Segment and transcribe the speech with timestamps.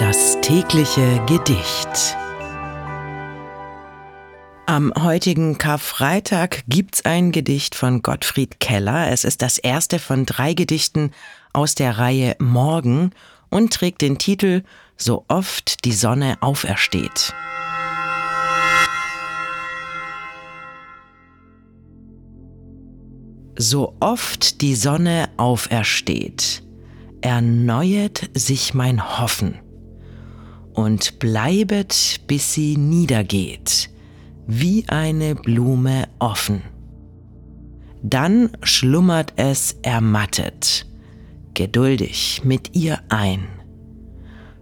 [0.00, 2.16] Das tägliche Gedicht.
[4.64, 9.10] Am heutigen Karfreitag gibt's ein Gedicht von Gottfried Keller.
[9.10, 11.10] Es ist das erste von drei Gedichten
[11.52, 13.10] aus der Reihe Morgen
[13.50, 14.62] und trägt den Titel
[14.96, 17.34] So oft die Sonne aufersteht.
[23.54, 26.62] So oft die Sonne aufersteht,
[27.20, 29.58] erneuet sich mein Hoffen
[30.74, 33.90] und bleibet, bis sie niedergeht,
[34.46, 36.62] wie eine Blume offen.
[38.02, 40.86] Dann schlummert es ermattet,
[41.54, 43.46] geduldig mit ihr ein,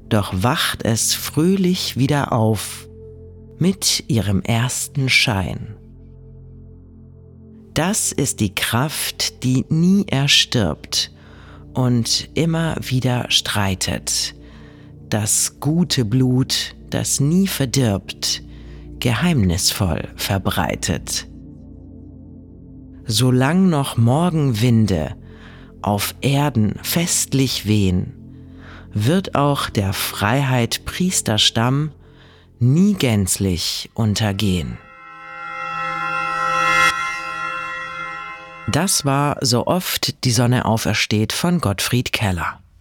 [0.09, 2.89] doch wacht es fröhlich wieder auf
[3.59, 5.77] mit ihrem ersten Schein.
[7.75, 11.13] Das ist die Kraft, die nie erstirbt
[11.75, 14.35] und immer wieder streitet.
[15.09, 18.43] Das gute Blut, das nie verdirbt,
[19.01, 21.27] geheimnisvoll verbreitet.
[23.07, 25.17] Solang noch Morgenwinde
[25.81, 28.13] auf Erden festlich wehen,
[28.93, 31.93] wird auch der Freiheit Priesterstamm
[32.59, 34.77] nie gänzlich untergehen.
[38.71, 42.61] Das war so oft die Sonne aufersteht von Gottfried Keller.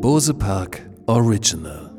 [0.00, 1.97] Bose Park Original